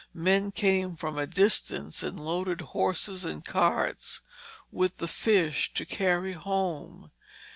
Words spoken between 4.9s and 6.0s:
the fish to